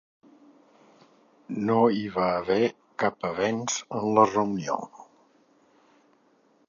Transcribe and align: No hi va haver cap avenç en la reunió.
No 1.67 1.75
hi 1.97 2.01
va 2.15 2.29
haver 2.39 2.61
cap 3.03 3.29
avenç 3.31 3.77
en 4.01 4.09
la 4.17 4.27
reunió. 4.33 4.79